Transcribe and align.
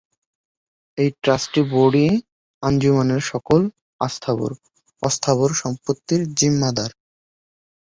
এই 0.97 1.09
ট্রাস্টি 1.23 1.61
বোর্ডই 1.71 2.09
আঞ্জুমানের 2.63 3.23
সকল 3.31 3.61
স্থাবর, 4.01 4.51
অবস্থাবর-সম্পত্তির 5.03 6.21
জিম্মাদার। 6.37 6.91